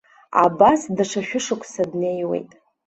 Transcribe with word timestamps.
Абас 0.43 0.81
даҽа 0.95 1.21
шәышықәса 1.27 1.83
днеиуеит. 1.89 2.49